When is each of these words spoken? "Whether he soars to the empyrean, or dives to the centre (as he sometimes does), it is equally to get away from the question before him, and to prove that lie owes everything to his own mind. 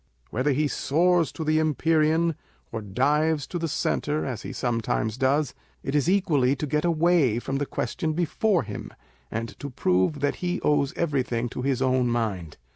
"Whether 0.31 0.51
he 0.51 0.67
soars 0.67 1.31
to 1.33 1.43
the 1.43 1.59
empyrean, 1.59 2.33
or 2.71 2.81
dives 2.81 3.45
to 3.45 3.59
the 3.59 3.67
centre 3.67 4.25
(as 4.25 4.41
he 4.41 4.51
sometimes 4.51 5.15
does), 5.15 5.53
it 5.83 5.93
is 5.93 6.09
equally 6.09 6.55
to 6.55 6.65
get 6.65 6.83
away 6.83 7.37
from 7.37 7.57
the 7.59 7.67
question 7.67 8.13
before 8.13 8.63
him, 8.63 8.91
and 9.29 9.49
to 9.59 9.69
prove 9.69 10.19
that 10.21 10.41
lie 10.41 10.59
owes 10.63 10.91
everything 10.95 11.49
to 11.49 11.61
his 11.61 11.83
own 11.83 12.07
mind. 12.07 12.57